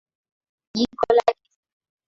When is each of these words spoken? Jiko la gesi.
Jiko 0.77 1.09
la 1.17 1.23
gesi. 1.39 1.57